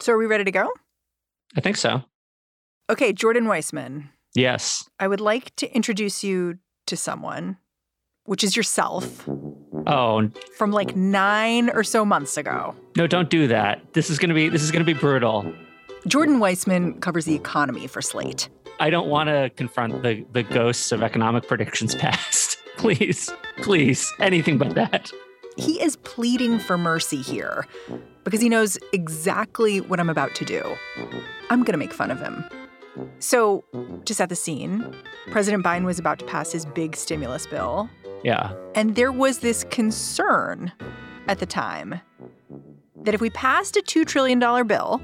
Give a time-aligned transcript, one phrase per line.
[0.00, 0.72] So are we ready to go?
[1.56, 2.02] I think so.
[2.88, 4.08] Okay, Jordan Weissmann.
[4.34, 4.88] Yes.
[4.98, 7.58] I would like to introduce you to someone,
[8.24, 9.28] which is yourself.
[9.86, 10.30] Oh.
[10.56, 12.74] From like 9 or so months ago.
[12.96, 13.92] No, don't do that.
[13.92, 15.52] This is going to be this is going to be brutal.
[16.06, 18.48] Jordan Weissmann covers the economy for Slate.
[18.78, 22.58] I don't want to confront the the ghosts of economic predictions past.
[22.78, 23.30] please.
[23.58, 24.10] Please.
[24.18, 25.12] Anything but that.
[25.56, 27.66] He is pleading for mercy here
[28.24, 30.62] because he knows exactly what I'm about to do.
[31.50, 32.44] I'm going to make fun of him.
[33.18, 33.64] So,
[34.04, 34.94] to set the scene,
[35.30, 37.88] President Biden was about to pass his big stimulus bill.
[38.24, 38.52] Yeah.
[38.74, 40.72] And there was this concern
[41.28, 42.00] at the time
[43.04, 45.00] that if we passed a $2 trillion bill,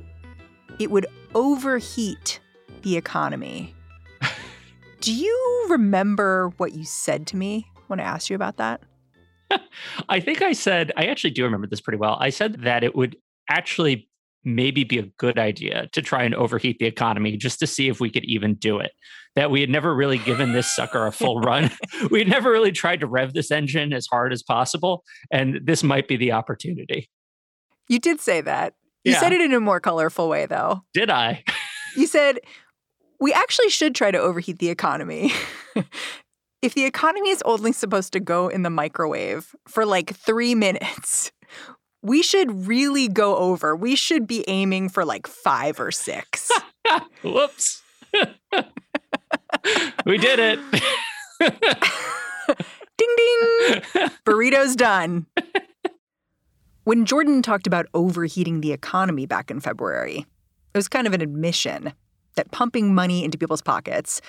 [0.79, 2.41] it would overheat
[2.83, 3.75] the economy.
[5.01, 8.83] Do you remember what you said to me when I asked you about that?
[10.09, 12.17] I think I said, I actually do remember this pretty well.
[12.21, 13.17] I said that it would
[13.49, 14.09] actually
[14.45, 17.99] maybe be a good idea to try and overheat the economy just to see if
[18.01, 18.93] we could even do it.
[19.35, 21.71] That we had never really given this sucker a full run.
[22.11, 25.05] we had never really tried to rev this engine as hard as possible.
[25.31, 27.11] And this might be the opportunity.
[27.89, 28.75] You did say that.
[29.05, 29.21] You Yeah.
[29.21, 30.83] said it in a more colorful way, though.
[30.95, 31.45] Did I?
[31.97, 32.41] You said,
[33.21, 35.33] we actually should try to overheat the economy.
[36.63, 41.33] if the economy is only supposed to go in the microwave for like three minutes,
[42.03, 43.75] we should really go over.
[43.75, 46.51] We should be aiming for like five or six.
[47.23, 47.83] Whoops.
[50.05, 50.61] we did it.
[52.97, 54.11] ding ding!
[54.25, 55.27] Burrito's done.
[56.85, 61.21] When Jordan talked about overheating the economy back in February, it was kind of an
[61.21, 61.93] admission
[62.37, 64.21] that pumping money into people's pockets,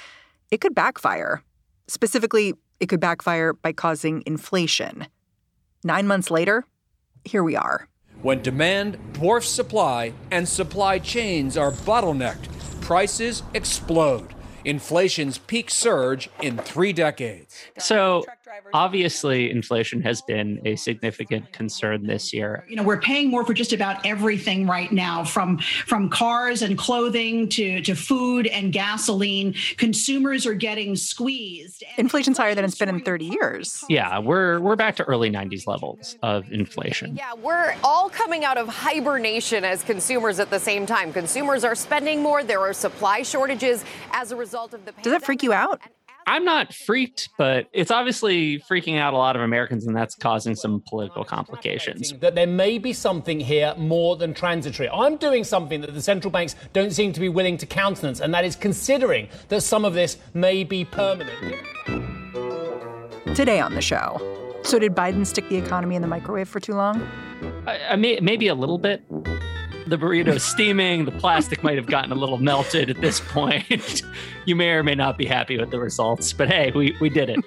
[0.49, 1.43] it could backfire.
[1.87, 5.07] Specifically, it could backfire by causing inflation.
[5.83, 6.65] 9 months later,
[7.23, 7.87] here we are.
[8.21, 12.49] When demand dwarfs supply and supply chains are bottlenecked,
[12.81, 14.33] prices explode.
[14.65, 17.55] Inflation's peak surge in 3 decades.
[17.77, 18.25] So,
[18.73, 22.63] obviously, inflation has been a significant concern this year.
[22.67, 26.77] You know, we're paying more for just about everything right now, from from cars and
[26.77, 29.55] clothing to to food and gasoline.
[29.77, 31.83] Consumers are getting squeezed.
[31.97, 33.83] Inflation's higher than it's been in 30 years.
[33.89, 37.15] Yeah, we're we're back to early 90s levels of inflation.
[37.15, 41.13] Yeah, we're all coming out of hibernation as consumers at the same time.
[41.13, 42.43] Consumers are spending more.
[42.43, 45.81] There are supply shortages as a result of the Does that freak you out?
[46.27, 50.55] I'm not freaked, but it's obviously freaking out a lot of Americans, and that's causing
[50.55, 52.11] some political complications.
[52.19, 54.89] that there may be something here more than transitory.
[54.89, 58.33] I'm doing something that the central banks don't seem to be willing to countenance, and
[58.33, 61.31] that is considering that some of this may be permanent.
[63.33, 64.19] Today on the show.
[64.63, 67.07] So, did Biden stick the economy in the microwave for too long?
[67.65, 69.01] I, I may, maybe a little bit.
[69.87, 71.05] The burrito's steaming.
[71.05, 74.03] The plastic might have gotten a little melted at this point.
[74.45, 77.29] you may or may not be happy with the results, but hey, we, we did
[77.29, 77.39] it.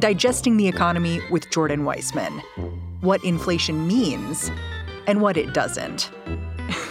[0.00, 2.42] Digesting the economy with Jordan Weissmann.
[3.02, 4.50] What inflation means
[5.06, 6.10] and what it doesn't.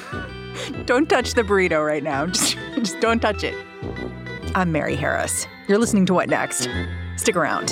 [0.86, 2.28] don't touch the burrito right now.
[2.28, 3.56] Just, just don't touch it.
[4.56, 5.46] I'm Mary Harris.
[5.68, 6.70] You're listening to What Next?
[7.18, 7.72] Stick around.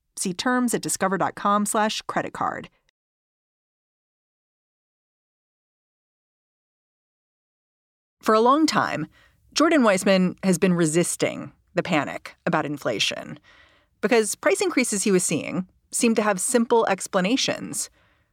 [0.17, 2.69] See terms at discover.com/slash credit card.
[8.21, 9.07] For a long time,
[9.53, 13.39] Jordan Weissmann has been resisting the panic about inflation
[13.99, 17.89] because price increases he was seeing seemed to have simple explanations.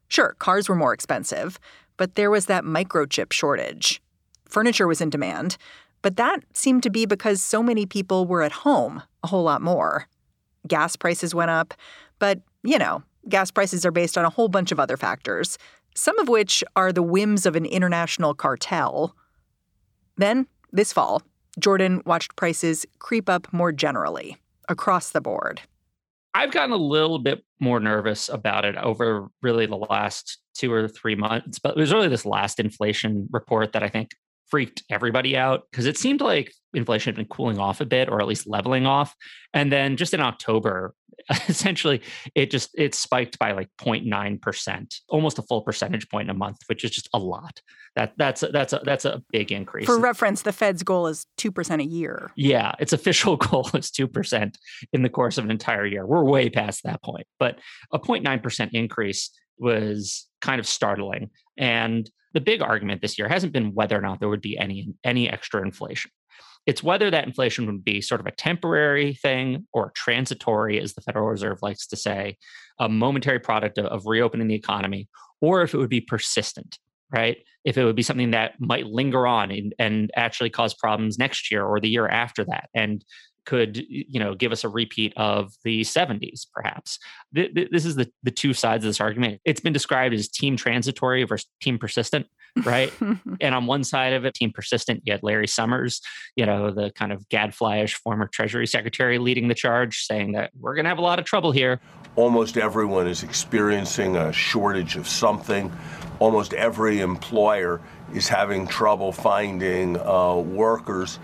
[0.09, 1.59] Sure, cars were more expensive,
[1.97, 4.03] but there was that microchip shortage.
[4.47, 5.57] Furniture was in demand,
[6.03, 9.61] but that seemed to be because so many people were at home a whole lot
[9.61, 10.07] more.
[10.69, 11.75] Gas prices went up,
[12.19, 15.59] but, you know, gas prices are based on a whole bunch of other factors,
[15.95, 19.15] some of which are the whims of an international cartel.
[20.17, 21.23] Then, this fall,
[21.59, 24.37] Jordan watched prices creep up more generally
[24.69, 25.63] across the board.
[26.35, 30.87] I've gotten a little bit more nervous about it over really the last two or
[30.87, 34.11] three months, but it was really this last inflation report that I think
[34.51, 38.21] freaked everybody out because it seemed like inflation had been cooling off a bit or
[38.21, 39.15] at least leveling off.
[39.55, 40.95] And then just in october
[41.49, 42.01] essentially
[42.35, 46.59] it just it spiked by like 0.9% almost a full percentage point in a month
[46.67, 47.61] which is just a lot.
[47.97, 49.87] That that's that's a that's a big increase.
[49.87, 52.31] For reference the fed's goal is 2% a year.
[52.37, 54.55] Yeah its official goal is 2%
[54.93, 56.07] in the course of an entire year.
[56.07, 57.27] We're way past that point.
[57.39, 57.59] But
[57.93, 61.31] a 0.9% increase was kind of startling.
[61.57, 64.95] And the big argument this year hasn't been whether or not there would be any
[65.05, 66.11] any extra inflation.
[66.67, 71.01] It's whether that inflation would be sort of a temporary thing or transitory, as the
[71.01, 72.37] Federal Reserve likes to say,
[72.79, 75.09] a momentary product of, of reopening the economy,
[75.41, 76.79] or if it would be persistent,
[77.11, 77.39] right?
[77.65, 81.51] If it would be something that might linger on and, and actually cause problems next
[81.51, 82.69] year or the year after that.
[82.75, 83.03] And
[83.49, 86.99] could you know give us a repeat of the 70s perhaps.
[87.33, 89.41] This is the, the two sides of this argument.
[89.47, 92.27] It's been described as team transitory versus team persistent
[92.65, 92.93] right?
[93.41, 96.01] And on one side of it team persistent you had larry summers
[96.37, 100.75] you know the kind of gadflyish former treasury secretary leading the charge saying that we're
[100.75, 101.81] going to have a lot of trouble here.
[102.17, 105.73] Almost everyone is experiencing a shortage of something.
[106.19, 107.81] Almost every employer
[108.13, 111.19] is having trouble finding uh, workers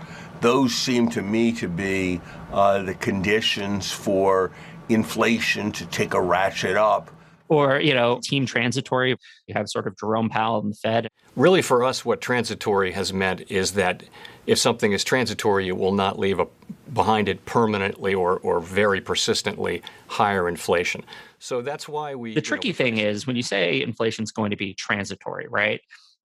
[0.45, 2.21] those seem to me to be
[2.53, 4.51] uh, the conditions for
[4.89, 7.09] inflation to take a ratchet up.
[7.47, 9.17] Or, you know, team transitory.
[9.47, 11.09] You have sort of Jerome Powell and the Fed.
[11.35, 14.03] Really, for us, what transitory has meant is that
[14.45, 16.45] if something is transitory, it will not leave a,
[16.93, 21.03] behind it permanently or, or very persistently higher inflation.
[21.39, 22.35] So that's why we.
[22.35, 25.81] The tricky know, thing is when you say inflation is going to be transitory, right?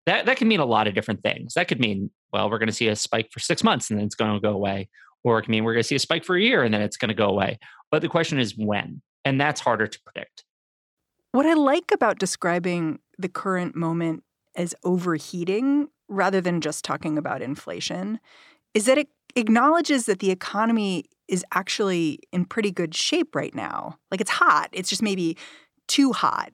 [0.07, 1.55] that that can mean a lot of different things.
[1.55, 4.07] That could mean, well, we're going to see a spike for six months and then
[4.07, 4.89] it's going to go away,
[5.25, 6.83] or it can mean we're going to see a spike for a year and then
[6.83, 7.59] it's going to go away.
[7.91, 10.45] But the question is when, and that's harder to predict.
[11.33, 14.25] What I like about describing the current moment
[14.57, 18.19] as overheating rather than just talking about inflation
[18.75, 23.97] is that it acknowledges that the economy is actually in pretty good shape right now.
[24.11, 25.37] Like it's hot, it's just maybe
[25.87, 26.53] too hot.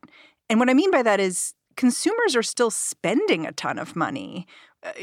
[0.50, 4.46] And what I mean by that is consumers are still spending a ton of money.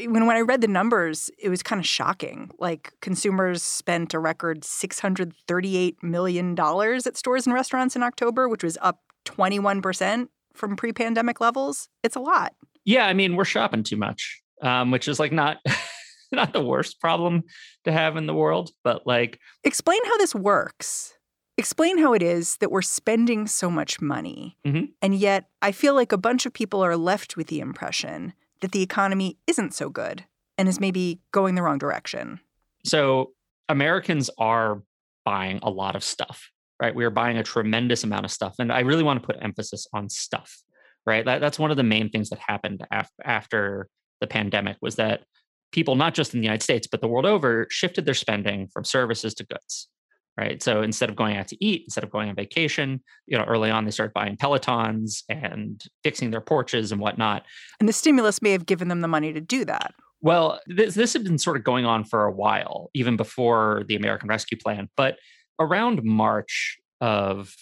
[0.06, 2.50] When when I read the numbers, it was kind of shocking.
[2.58, 8.78] Like consumers spent a record $638 million at stores and restaurants in October, which was
[8.80, 11.88] up 21% from pre-pandemic levels.
[12.02, 12.54] It's a lot.
[12.84, 15.58] Yeah, I mean, we're shopping too much, um, which is like not
[16.32, 17.42] not the worst problem
[17.84, 21.12] to have in the world, but like explain how this works.
[21.56, 24.86] Explain how it is that we're spending so much money, mm-hmm.
[25.00, 28.34] and yet I feel like a bunch of people are left with the impression
[28.64, 30.24] that the economy isn't so good
[30.56, 32.40] and is maybe going the wrong direction.
[32.82, 33.32] So,
[33.68, 34.82] Americans are
[35.26, 36.94] buying a lot of stuff, right?
[36.94, 38.54] We are buying a tremendous amount of stuff.
[38.58, 40.62] And I really want to put emphasis on stuff,
[41.04, 41.26] right?
[41.26, 43.86] That, that's one of the main things that happened af- after
[44.22, 45.24] the pandemic was that
[45.70, 48.84] people, not just in the United States, but the world over, shifted their spending from
[48.84, 49.88] services to goods
[50.36, 50.62] right?
[50.62, 53.70] So instead of going out to eat, instead of going on vacation, you know, early
[53.70, 57.44] on they started buying Pelotons and fixing their porches and whatnot.
[57.80, 59.94] And the stimulus may have given them the money to do that.
[60.20, 63.96] Well, this this had been sort of going on for a while, even before the
[63.96, 64.88] American Rescue Plan.
[64.96, 65.16] But
[65.60, 67.54] around March of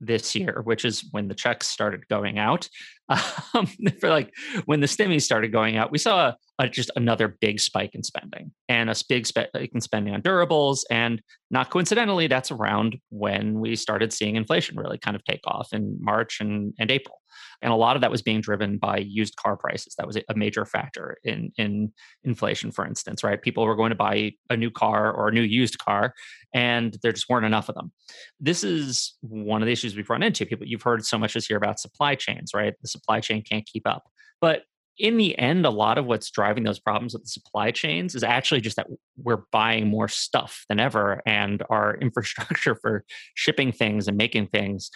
[0.00, 2.68] this year, which is when the checks started going out.
[3.52, 3.66] Um,
[3.98, 4.32] for like
[4.66, 8.04] when the stimmy started going out, we saw a, a, just another big spike in
[8.04, 10.82] spending and a big spike in spending on durables.
[10.88, 15.72] And not coincidentally, that's around when we started seeing inflation really kind of take off
[15.72, 17.19] in March and, and April.
[17.62, 19.94] And a lot of that was being driven by used car prices.
[19.96, 21.92] That was a major factor in, in
[22.24, 23.40] inflation, for instance, right?
[23.40, 26.14] People were going to buy a new car or a new used car,
[26.54, 27.92] and there just weren't enough of them.
[28.38, 30.46] This is one of the issues we've run into.
[30.46, 32.74] People, you've heard so much this year about supply chains, right?
[32.80, 34.04] The supply chain can't keep up.
[34.40, 34.62] But
[34.98, 38.22] in the end, a lot of what's driving those problems with the supply chains is
[38.22, 43.04] actually just that we're buying more stuff than ever, and our infrastructure for
[43.34, 44.90] shipping things and making things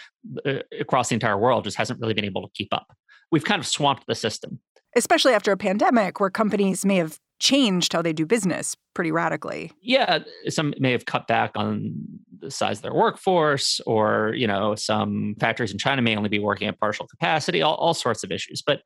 [0.46, 2.86] uh, across the entire world just hasn't really been able to keep up.
[3.32, 4.60] We've kind of swamped the system.
[4.96, 9.72] Especially after a pandemic where companies may have changed how they do business pretty radically.
[9.82, 11.94] Yeah, some may have cut back on
[12.40, 16.38] the size of their workforce, or you know, some factories in China may only be
[16.38, 17.60] working at partial capacity.
[17.60, 18.80] All, all sorts of issues, but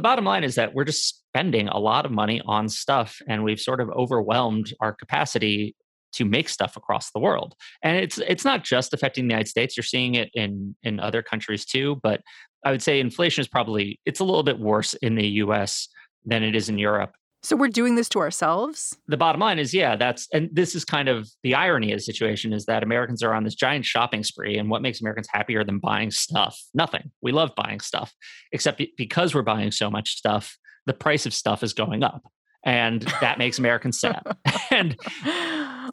[0.00, 3.44] the bottom line is that we're just spending a lot of money on stuff and
[3.44, 5.76] we've sort of overwhelmed our capacity
[6.14, 7.54] to make stuff across the world.
[7.82, 11.20] And it's it's not just affecting the United States, you're seeing it in in other
[11.20, 12.22] countries too, but
[12.64, 15.88] I would say inflation is probably it's a little bit worse in the US
[16.24, 17.12] than it is in Europe.
[17.42, 18.96] So we're doing this to ourselves?
[19.08, 22.02] The bottom line is, yeah, that's, and this is kind of the irony of the
[22.02, 24.58] situation is that Americans are on this giant shopping spree.
[24.58, 26.58] And what makes Americans happier than buying stuff?
[26.74, 27.10] Nothing.
[27.22, 28.12] We love buying stuff,
[28.52, 32.22] except because we're buying so much stuff, the price of stuff is going up.
[32.62, 34.22] And that makes Americans sad.
[34.70, 34.94] and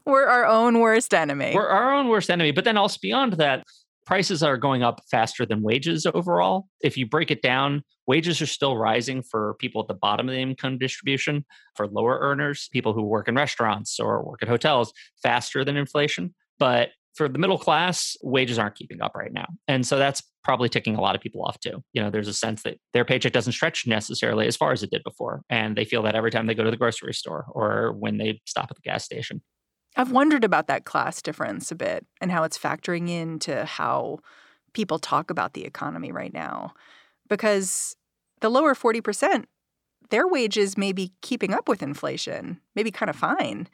[0.05, 1.53] we're our own worst enemy.
[1.55, 2.51] We're our own worst enemy.
[2.51, 3.63] But then also beyond that,
[4.07, 6.67] prices are going up faster than wages overall.
[6.81, 10.33] If you break it down, wages are still rising for people at the bottom of
[10.33, 11.45] the income distribution,
[11.75, 16.33] for lower earners, people who work in restaurants or work at hotels, faster than inflation.
[16.57, 19.47] But for the middle class, wages aren't keeping up right now.
[19.67, 21.83] And so that's probably ticking a lot of people off too.
[21.91, 24.91] You know, there's a sense that their paycheck doesn't stretch necessarily as far as it
[24.91, 25.41] did before.
[25.49, 28.39] And they feel that every time they go to the grocery store or when they
[28.45, 29.41] stop at the gas station.
[29.97, 34.19] I've wondered about that class difference a bit and how it's factoring into how
[34.73, 36.73] people talk about the economy right now.
[37.27, 37.95] Because
[38.41, 39.45] the lower 40%,
[40.11, 43.67] their wages may be keeping up with inflation, maybe kind of fine.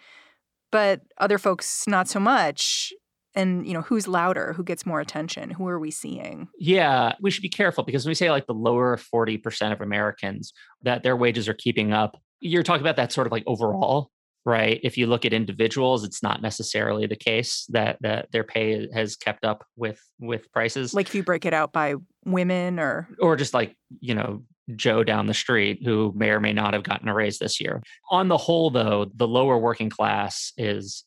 [0.71, 2.93] But other folks, not so much.
[3.35, 4.53] And, you know, who's louder?
[4.53, 5.49] Who gets more attention?
[5.49, 6.47] Who are we seeing?
[6.57, 10.53] Yeah, we should be careful because when we say like the lower 40% of Americans
[10.83, 14.11] that their wages are keeping up, you're talking about that sort of like overall
[14.45, 14.79] right?
[14.83, 19.15] If you look at individuals, it's not necessarily the case that that their pay has
[19.15, 20.93] kept up with with prices.
[20.93, 21.95] Like if you break it out by
[22.25, 24.43] women or or just like, you know,
[24.75, 27.81] Joe down the street who may or may not have gotten a raise this year.
[28.11, 31.05] On the whole though, the lower working class is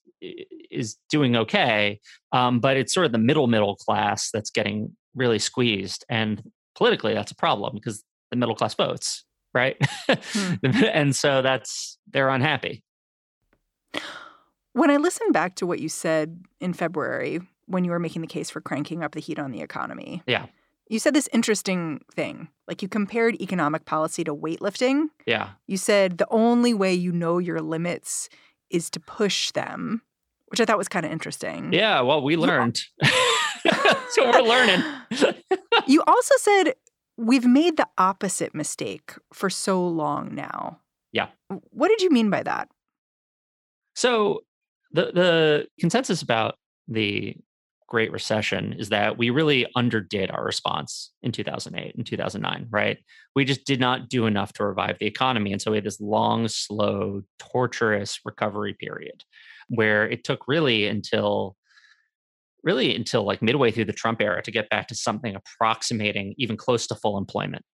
[0.70, 2.00] is doing okay,
[2.32, 6.42] um, but it's sort of the middle middle class that's getting really squeezed and
[6.76, 9.24] politically that's a problem because the middle class votes
[9.54, 9.76] right
[10.08, 10.54] hmm.
[10.84, 12.82] and so that's they're unhappy
[14.72, 18.28] when I listen back to what you said in February when you were making the
[18.28, 20.22] case for cranking up the heat on the economy.
[20.26, 20.46] Yeah.
[20.88, 22.48] You said this interesting thing.
[22.68, 25.06] Like you compared economic policy to weightlifting.
[25.26, 25.50] Yeah.
[25.66, 28.28] You said the only way you know your limits
[28.70, 30.02] is to push them,
[30.46, 31.72] which I thought was kind of interesting.
[31.72, 32.78] Yeah, well, we learned.
[34.10, 34.84] so we're learning.
[35.86, 36.74] you also said
[37.16, 40.80] we've made the opposite mistake for so long now.
[41.12, 41.28] Yeah.
[41.70, 42.68] What did you mean by that?
[43.96, 44.42] So
[44.92, 47.36] the the consensus about the
[47.88, 52.98] Great Recession is that we really underdid our response in 2008 and 2009, right?
[53.34, 55.52] We just did not do enough to revive the economy.
[55.52, 59.24] And so we had this long, slow, torturous recovery period
[59.68, 61.56] where it took really until
[62.62, 66.56] really until like midway through the Trump era to get back to something approximating even
[66.56, 67.64] close to full employment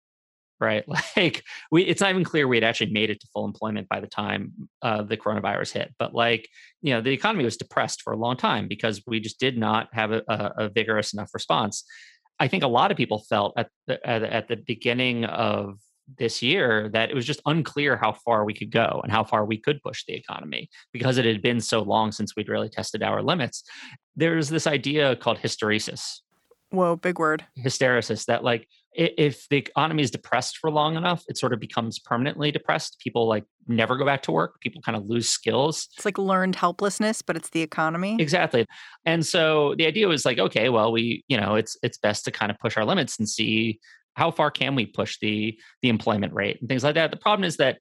[0.63, 0.85] right?
[1.17, 4.01] Like we, it's not even clear we had actually made it to full employment by
[4.01, 5.95] the time uh, the coronavirus hit.
[5.99, 6.49] But like,
[6.81, 9.89] you know, the economy was depressed for a long time because we just did not
[9.93, 11.85] have a, a, vigorous enough response.
[12.41, 15.79] I think a lot of people felt at the, at, at the beginning of
[16.19, 19.45] this year that it was just unclear how far we could go and how far
[19.45, 23.03] we could push the economy because it had been so long since we'd really tested
[23.03, 23.63] our limits.
[24.17, 26.21] There's this idea called hysteresis.
[26.71, 27.45] Whoa, big word.
[27.59, 31.99] Hysteresis that like if the economy is depressed for long enough, it sort of becomes
[31.99, 32.99] permanently depressed.
[32.99, 34.61] People like never go back to work.
[34.61, 35.89] People kind of lose skills.
[35.97, 38.17] It's like learned helplessness, but it's the economy.
[38.21, 38.67] Exactly.
[39.05, 42.31] And so the idea was like, okay, well, we, you know, it's it's best to
[42.31, 43.81] kind of push our limits and see
[44.15, 47.11] how far can we push the the employment rate and things like that.
[47.11, 47.79] The problem is that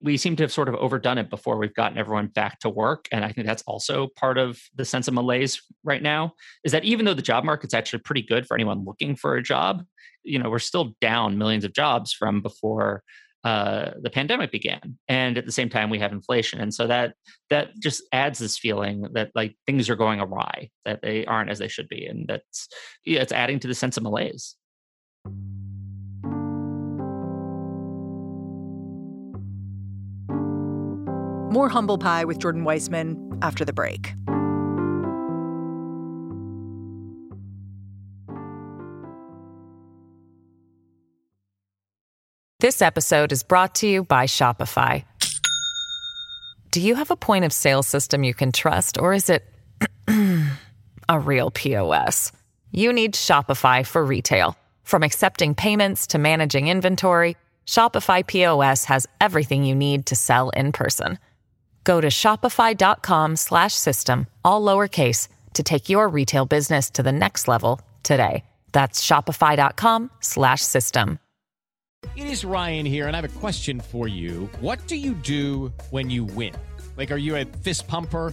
[0.00, 3.06] we seem to have sort of overdone it before we've gotten everyone back to work
[3.12, 6.32] and i think that's also part of the sense of malaise right now
[6.64, 9.42] is that even though the job market's actually pretty good for anyone looking for a
[9.42, 9.84] job
[10.22, 13.02] you know we're still down millions of jobs from before
[13.44, 17.12] uh, the pandemic began and at the same time we have inflation and so that
[17.50, 21.58] that just adds this feeling that like things are going awry that they aren't as
[21.58, 22.68] they should be and that's
[23.04, 24.56] yeah, it's adding to the sense of malaise
[31.54, 34.12] More Humble Pie with Jordan Weissmann after the break.
[42.58, 45.04] This episode is brought to you by Shopify.
[46.72, 49.44] Do you have a point of sale system you can trust, or is it
[51.08, 52.32] a real POS?
[52.72, 54.56] You need Shopify for retail.
[54.82, 60.72] From accepting payments to managing inventory, Shopify POS has everything you need to sell in
[60.72, 61.16] person.
[61.84, 67.46] Go to shopify.com slash system, all lowercase to take your retail business to the next
[67.48, 68.44] level today.
[68.72, 71.18] That's shopify.com slash system.
[72.16, 74.50] It is Ryan here and I have a question for you.
[74.60, 76.54] What do you do when you win?
[76.96, 78.32] Like are you a fist pumper?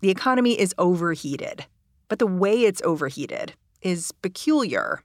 [0.00, 1.66] the economy is overheated,
[2.08, 5.02] but the way it's overheated is peculiar.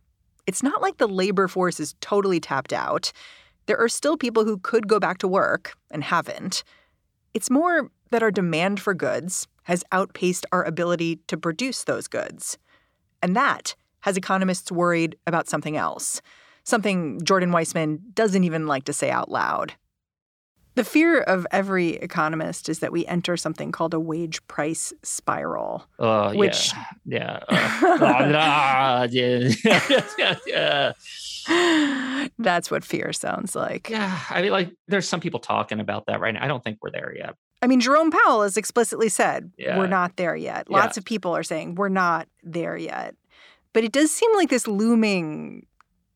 [0.47, 3.11] It's not like the labor force is totally tapped out.
[3.67, 6.63] There are still people who could go back to work and haven't.
[7.33, 12.57] It's more that our demand for goods has outpaced our ability to produce those goods.
[13.21, 16.21] And that has economists worried about something else,
[16.63, 19.73] something Jordan Weissmann doesn't even like to say out loud.
[20.81, 25.85] The fear of every economist is that we enter something called a wage price spiral.
[25.99, 26.73] Uh, which,
[27.05, 27.39] yeah.
[27.51, 29.03] Yeah.
[29.03, 30.93] Uh, yeah.
[31.47, 32.27] yeah.
[32.39, 33.91] That's what fear sounds like.
[33.91, 34.19] Yeah.
[34.31, 36.43] I mean, like, there's some people talking about that right now.
[36.43, 37.35] I don't think we're there yet.
[37.61, 39.77] I mean, Jerome Powell has explicitly said Yeah.
[39.77, 40.67] we're not there yet.
[40.67, 41.01] Lots Yeah.
[41.01, 43.13] of people are saying we're not there yet.
[43.73, 45.67] But it does seem like this looming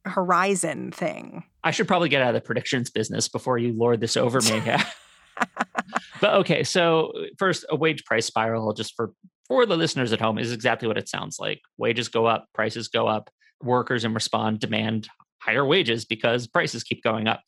[0.06, 1.44] horizon thing.
[1.64, 4.62] I should probably get out of the predictions business before you lord this over me.
[6.22, 9.14] but okay, so first, a wage price spiral, just for
[9.48, 11.62] for the listeners at home, is exactly what it sounds like.
[11.78, 13.30] Wages go up, prices go up.
[13.62, 15.08] Workers in respond demand
[15.40, 17.42] higher wages because prices keep going up.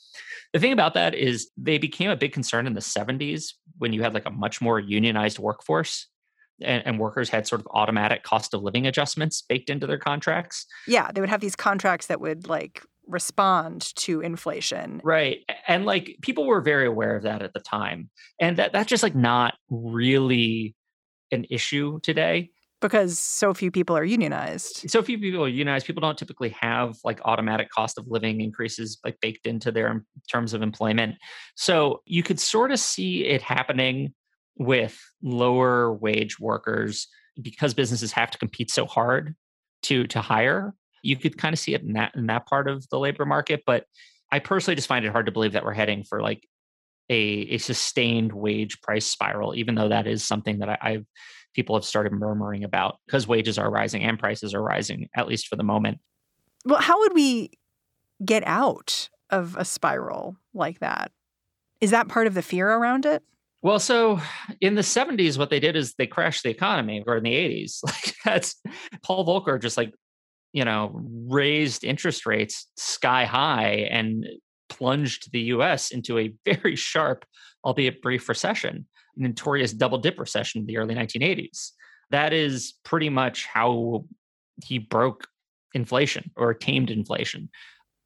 [0.53, 4.03] The thing about that is they became a big concern in the 70s when you
[4.03, 6.07] had like a much more unionized workforce
[6.61, 10.65] and, and workers had sort of automatic cost of living adjustments baked into their contracts.
[10.87, 15.01] Yeah, they would have these contracts that would like respond to inflation.
[15.03, 15.39] Right.
[15.67, 18.09] And like people were very aware of that at the time.
[18.39, 20.75] And that that's just like not really
[21.31, 22.51] an issue today.
[22.79, 24.87] Because so few people are unionized.
[24.87, 25.87] So few people are unionized.
[25.87, 30.53] People don't typically have like automatic cost of living increases like baked into their terms
[30.53, 31.15] of employment.
[31.55, 34.13] So you could sort of see it happening
[34.57, 37.07] with lower wage workers
[37.41, 39.35] because businesses have to compete so hard
[39.83, 40.73] to to hire.
[41.03, 43.63] You could kind of see it in that in that part of the labor market.
[43.65, 43.85] But
[44.31, 46.45] I personally just find it hard to believe that we're heading for like
[47.09, 51.05] a, a sustained wage price spiral, even though that is something that I, I've
[51.53, 55.47] people have started murmuring about because wages are rising and prices are rising, at least
[55.47, 55.99] for the moment.
[56.65, 57.51] Well, how would we
[58.23, 61.11] get out of a spiral like that?
[61.81, 63.23] Is that part of the fear around it?
[63.61, 64.19] Well, so
[64.61, 67.79] in the 70s, what they did is they crashed the economy, or in the 80s.
[67.83, 68.55] Like that's
[69.03, 69.93] Paul Volcker just like,
[70.53, 74.25] you know, raised interest rates sky high and
[74.69, 77.25] plunged the US into a very sharp,
[77.65, 78.85] albeit brief recession,
[79.17, 81.71] a notorious double dip recession in the early 1980s.
[82.11, 84.05] That is pretty much how
[84.63, 85.27] he broke
[85.73, 87.49] inflation or tamed inflation.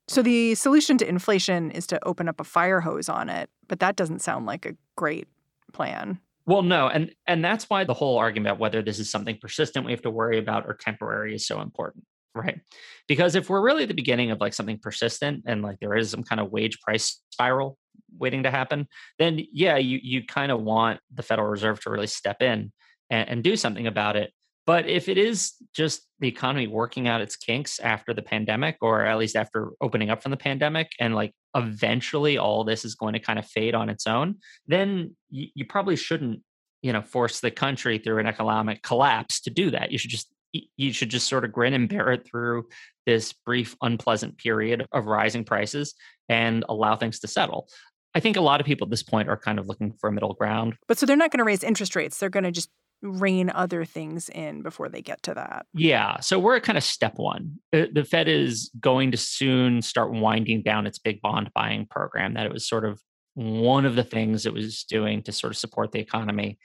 [0.08, 3.80] So the solution to inflation is to open up a fire hose on it, but
[3.80, 5.28] that doesn't sound like a great
[5.72, 6.20] plan.
[6.46, 9.86] Well, no, and and that's why the whole argument about whether this is something persistent
[9.86, 12.04] we have to worry about or temporary is so important,
[12.34, 12.60] right?
[13.08, 16.10] Because if we're really at the beginning of like something persistent and like there is
[16.10, 17.78] some kind of wage price spiral
[18.18, 18.88] waiting to happen,
[19.20, 22.72] then yeah, you you kind of want the Federal Reserve to really step in
[23.10, 24.32] and, and do something about it.
[24.66, 29.06] But if it is just the economy working out its kinks after the pandemic, or
[29.06, 33.14] at least after opening up from the pandemic, and like eventually all this is going
[33.14, 34.36] to kind of fade on its own,
[34.68, 36.42] then you, you probably shouldn't,
[36.82, 39.92] you know, force the country through an economic collapse to do that.
[39.92, 40.32] You should just
[40.76, 42.68] you should just sort of grin and bear it through
[43.06, 45.94] this brief, unpleasant period of rising prices
[46.28, 47.70] and allow things to settle.
[48.14, 50.12] I think a lot of people at this point are kind of looking for a
[50.12, 50.76] middle ground.
[50.88, 52.18] But so they're not going to raise interest rates.
[52.18, 52.70] They're going to just
[53.02, 55.66] rein other things in before they get to that.
[55.74, 56.20] Yeah.
[56.20, 57.58] So we're at kind of step one.
[57.72, 62.36] The, the Fed is going to soon start winding down its big bond buying program
[62.36, 63.02] that it was sort of
[63.34, 66.60] one of the things it was doing to sort of support the economy.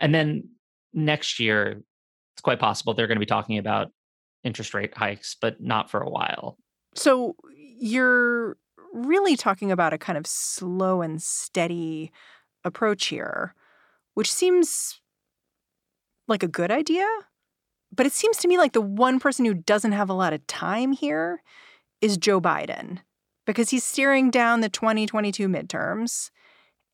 [0.00, 0.48] And then
[0.92, 1.82] next year,
[2.34, 3.92] it's quite possible they're going to be talking about
[4.42, 6.56] interest rate hikes, but not for a while.
[6.94, 8.56] So you're
[8.92, 12.12] really talking about a kind of slow and steady
[12.64, 13.54] approach here,
[14.14, 15.00] which seems
[16.28, 17.06] like a good idea.
[17.94, 20.46] But it seems to me like the one person who doesn't have a lot of
[20.46, 21.42] time here
[22.00, 22.98] is Joe Biden,
[23.46, 26.30] because he's steering down the 2022 midterms.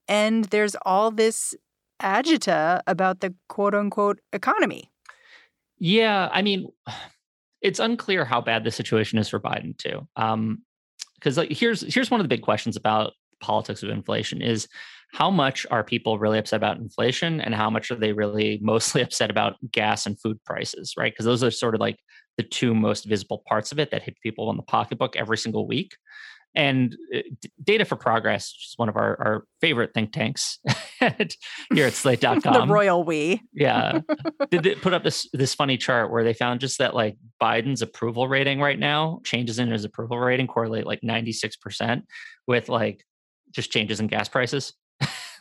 [0.09, 1.55] And there's all this
[2.03, 4.91] agita about the quote unquote economy.
[5.79, 6.29] Yeah.
[6.33, 6.69] I mean,
[7.63, 10.07] it's unclear how bad the situation is for Biden, too.
[10.17, 10.63] Um,
[11.21, 14.69] because like here's here's one of the big questions about politics of inflation is
[15.13, 19.03] how much are people really upset about inflation and how much are they really mostly
[19.03, 21.13] upset about gas and food prices right?
[21.13, 21.99] Because those are sort of like
[22.37, 25.67] the two most visible parts of it that hit people in the pocketbook every single
[25.67, 25.97] week.
[26.55, 27.21] And uh,
[27.63, 30.59] data for progress which is one of our, our favorite think tanks
[30.99, 33.41] here at slate.com the royal we.
[33.53, 34.01] Yeah.
[34.51, 37.83] Did they put up this this funny chart where they found just that like biden's
[37.83, 42.03] approval rating right now changes in his approval rating correlate like 96%
[42.49, 43.05] with like
[43.53, 44.73] just changes in gas prices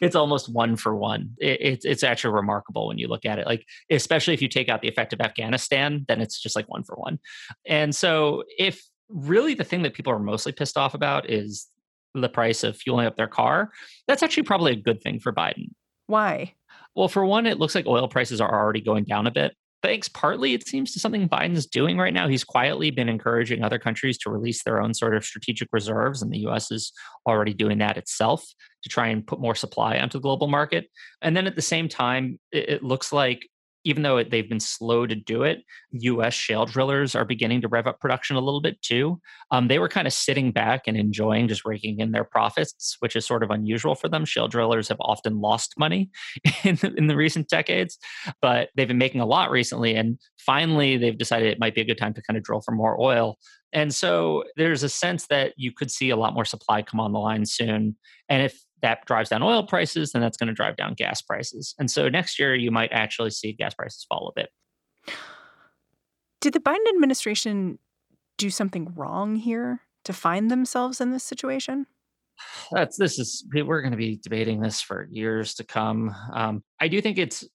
[0.01, 1.31] it's almost one for one.
[1.39, 3.45] It, it's it's actually remarkable when you look at it.
[3.45, 6.83] Like especially if you take out the effect of Afghanistan, then it's just like one
[6.83, 7.19] for one.
[7.65, 11.67] And so if really the thing that people are mostly pissed off about is
[12.13, 13.71] the price of fueling up their car,
[14.07, 15.69] that's actually probably a good thing for Biden.
[16.07, 16.53] Why?
[16.95, 19.55] Well, for one, it looks like oil prices are already going down a bit.
[19.81, 22.27] Thanks partly, it seems, to something Biden's doing right now.
[22.27, 26.31] He's quietly been encouraging other countries to release their own sort of strategic reserves, and
[26.31, 26.91] the US is
[27.25, 28.43] already doing that itself
[28.83, 30.89] to try and put more supply onto the global market.
[31.21, 33.47] And then at the same time, it, looks like
[33.83, 35.59] even though they've been slow to do it,
[35.91, 36.33] U.S.
[36.33, 39.19] shale drillers are beginning to rev up production a little bit too.
[39.51, 43.15] Um, they were kind of sitting back and enjoying just raking in their profits, which
[43.15, 44.25] is sort of unusual for them.
[44.25, 46.09] Shale drillers have often lost money
[46.63, 47.97] in in the recent decades,
[48.41, 49.95] but they've been making a lot recently.
[49.95, 52.71] And finally, they've decided it might be a good time to kind of drill for
[52.71, 53.37] more oil.
[53.71, 57.11] And so there's a sense that you could see a lot more supply come on
[57.11, 57.95] the line soon.
[58.27, 61.75] And if that drives down oil prices, then that's going to drive down gas prices.
[61.79, 64.49] And so next year, you might actually see gas prices fall a bit.
[66.41, 67.79] Did the Biden administration
[68.37, 71.85] do something wrong here to find themselves in this situation?
[72.71, 76.15] That's this is we're going to be debating this for years to come.
[76.33, 77.45] Um, I do think it's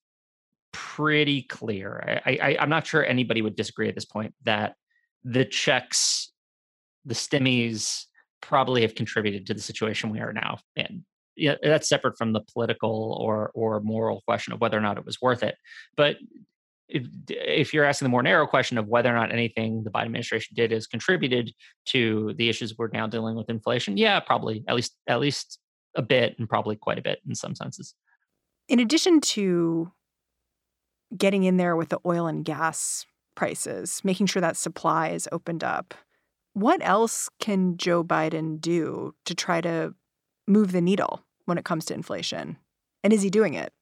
[0.73, 2.21] pretty clear.
[2.27, 4.75] I, I, I'm not sure anybody would disagree at this point that
[5.23, 6.33] the checks,
[7.07, 8.05] the stimmies,
[8.43, 11.03] probably have contributed to the situation we are now in
[11.37, 15.05] yeah, that's separate from the political or or moral question of whether or not it
[15.05, 15.57] was worth it.
[15.97, 16.17] But
[16.89, 20.07] if, if you're asking the more narrow question of whether or not anything the Biden
[20.07, 21.53] administration did has contributed
[21.87, 25.59] to the issues we're now dealing with inflation, yeah, probably at least at least
[25.97, 27.95] a bit and probably quite a bit in some senses.
[28.69, 29.93] In addition to
[31.17, 35.63] getting in there with the oil and gas prices, making sure that supply is opened
[35.63, 35.95] up,
[36.55, 39.95] what else can Joe Biden do to try to
[40.47, 42.57] move the needle when it comes to inflation?
[43.03, 43.73] And is he doing it?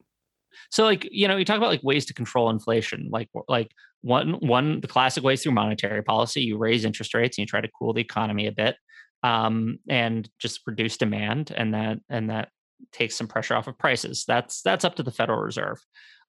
[0.69, 3.71] So like, you know, you talk about like ways to control inflation, like like
[4.01, 7.61] one one the classic ways through monetary policy, you raise interest rates and you try
[7.61, 8.75] to cool the economy a bit.
[9.23, 12.49] Um, and just reduce demand and that and that
[12.91, 14.25] takes some pressure off of prices.
[14.27, 15.79] That's that's up to the Federal Reserve.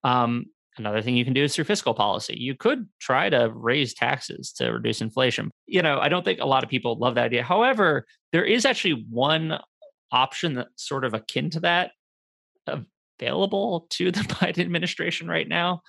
[0.04, 2.34] Um, Another thing you can do is through fiscal policy.
[2.36, 5.50] You could try to raise taxes to reduce inflation.
[5.66, 7.44] You know, I don't think a lot of people love that idea.
[7.44, 9.58] However, there is actually one
[10.14, 11.90] option that's sort of akin to that
[12.66, 15.82] available to the Biden administration right now.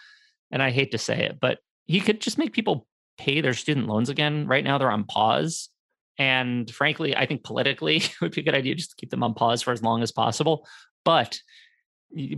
[0.51, 3.87] And I hate to say it, but he could just make people pay their student
[3.87, 4.47] loans again.
[4.47, 5.69] Right now, they're on pause.
[6.17, 9.23] And frankly, I think politically it would be a good idea just to keep them
[9.23, 10.67] on pause for as long as possible.
[11.03, 11.39] But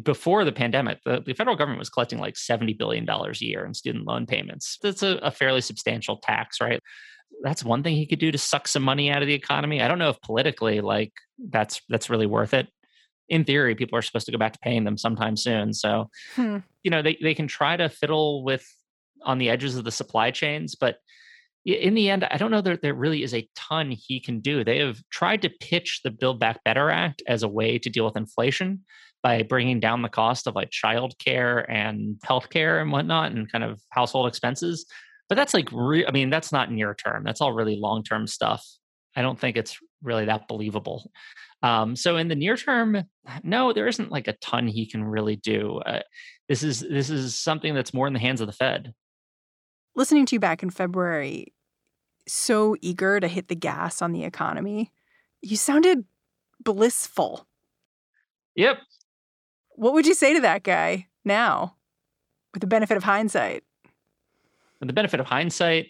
[0.01, 3.73] before the pandemic, the, the, federal government was collecting like $70 billion a year in
[3.73, 4.77] student loan payments.
[4.81, 6.81] That's a, a fairly substantial tax, right?
[7.41, 9.81] That's one thing he could do to suck some money out of the economy.
[9.81, 11.13] I don't know if politically like
[11.49, 12.67] that's that's really worth it.
[13.29, 15.73] In theory, people are supposed to go back to paying them sometime soon.
[15.73, 16.57] So, hmm.
[16.83, 18.65] you know, they, they can try to fiddle with
[19.23, 20.97] on the edges of the supply chains, but
[21.65, 24.63] in the end, I don't know that there really is a ton he can do.
[24.63, 28.05] They have tried to pitch the Build Back Better Act as a way to deal
[28.05, 28.85] with inflation
[29.21, 33.81] by bringing down the cost of like childcare and healthcare and whatnot and kind of
[33.89, 34.85] household expenses
[35.29, 38.27] but that's like re- i mean that's not near term that's all really long term
[38.27, 38.65] stuff.
[39.15, 41.11] I don't think it's really that believable.
[41.63, 43.03] Um, so in the near term
[43.43, 45.77] no there isn't like a ton he can really do.
[45.79, 46.01] Uh,
[46.47, 48.93] this is this is something that's more in the hands of the fed.
[49.95, 51.53] Listening to you back in february
[52.27, 54.91] so eager to hit the gas on the economy
[55.41, 56.05] you sounded
[56.63, 57.47] blissful.
[58.55, 58.77] Yep.
[59.75, 61.75] What would you say to that guy now
[62.53, 63.63] with the benefit of hindsight?
[64.79, 65.87] With the benefit of hindsight,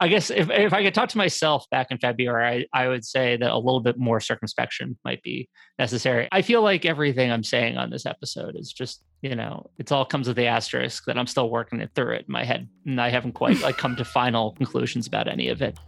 [0.00, 3.04] I guess if, if I could talk to myself back in February, I, I would
[3.04, 6.28] say that a little bit more circumspection might be necessary.
[6.32, 10.04] I feel like everything I'm saying on this episode is just, you know, it's all
[10.04, 12.68] comes with the asterisk that I'm still working it through it in my head.
[12.84, 15.78] And I haven't quite like come to final conclusions about any of it.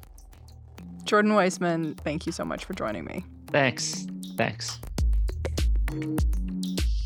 [1.04, 3.24] Jordan Weissmann, thank you so much for joining me.
[3.48, 4.06] Thanks.
[4.36, 4.80] Thanks.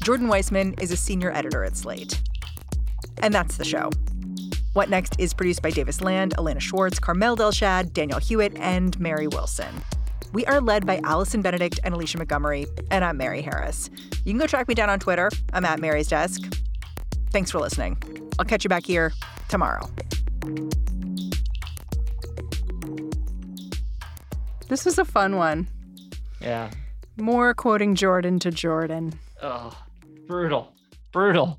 [0.02, 2.20] Jordan Weissmann is a senior editor at Slate.
[3.18, 3.90] And that's the show.
[4.72, 9.26] What Next is produced by Davis Land, Elena Schwartz, Carmel Delshad, Danielle Hewitt, and Mary
[9.26, 9.82] Wilson.
[10.32, 13.90] We are led by Allison Benedikt and Alicia Montgomery, and I'm Mary Harris.
[14.24, 15.28] You can go track me down on Twitter.
[15.52, 16.40] I'm at Mary's Desk.
[17.32, 17.96] Thanks for listening.
[18.38, 19.12] I'll catch you back here
[19.48, 19.90] tomorrow.
[24.68, 25.66] This was a fun one.
[26.40, 26.70] Yeah.
[27.16, 29.18] More quoting Jordan to Jordan.
[29.42, 29.76] Oh,
[30.28, 30.72] brutal.
[31.12, 31.58] Brutal.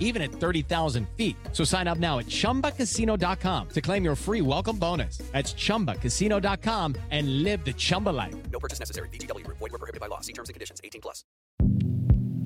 [0.00, 1.36] even at 30,000 feet.
[1.52, 5.18] So sign up now at chumbacasino.com to claim your free welcome bonus.
[5.30, 8.34] That's chumbacasino.com and live the Chumba life.
[8.50, 9.08] No purchase necessary.
[9.10, 9.58] VGW Group.
[9.58, 10.20] Void were prohibited by law.
[10.20, 10.80] See terms and conditions.
[10.82, 11.24] 18 plus.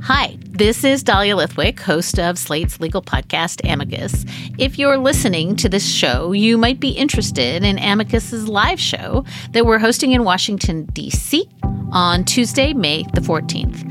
[0.05, 4.27] Hi, this is Dahlia Lithwick, host of Slate's legal podcast, Amicus.
[4.59, 9.65] If you're listening to this show, you might be interested in Amicus's live show that
[9.65, 11.49] we're hosting in Washington, D.C.
[11.91, 13.91] on Tuesday, May the 14th.